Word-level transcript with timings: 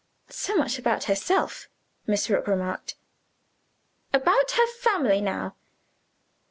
"So 0.29 0.55
much 0.55 0.79
about 0.79 1.03
herself," 1.03 1.69
Mrs. 2.07 2.31
Rook 2.31 2.47
remarked. 2.47 2.95
"About 4.11 4.49
her 4.53 4.65
family 4.65 5.21
now?" 5.21 5.53